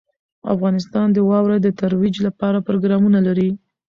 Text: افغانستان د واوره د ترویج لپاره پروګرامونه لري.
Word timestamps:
افغانستان 0.53 1.07
د 1.13 1.17
واوره 1.29 1.57
د 1.61 1.67
ترویج 1.79 2.15
لپاره 2.27 2.65
پروګرامونه 2.67 3.19
لري. 3.27 3.49